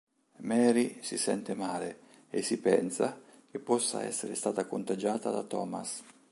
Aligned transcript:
Mary 0.39 0.97
si 1.03 1.15
sente 1.15 1.53
male 1.53 1.99
e 2.31 2.41
si 2.41 2.57
pensa 2.57 3.21
che 3.51 3.59
possa 3.59 4.01
essere 4.03 4.33
stata 4.33 4.65
contagiata 4.65 5.29
da 5.29 5.43
Thomas. 5.43 6.01